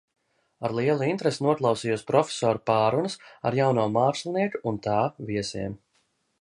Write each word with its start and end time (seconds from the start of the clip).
Ar 0.69 0.71
lielu 0.77 1.05
interesi 1.09 1.43
noklausījos 1.47 2.05
profesora 2.13 2.63
pārrunas 2.71 3.19
ar 3.51 3.61
jauno 3.61 3.87
mākslinieku 4.01 4.65
un 4.73 4.85
tā 4.89 4.99
viesiem. 5.33 5.81